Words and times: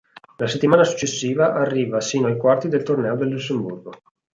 La 0.37 0.47
settimana 0.47 0.83
successiva 0.83 1.53
arriva 1.53 2.01
sino 2.01 2.25
ai 2.25 2.35
quarti 2.35 2.67
del 2.67 2.81
torneo 2.81 3.15
del 3.15 3.29
Lussemburgo. 3.29 3.91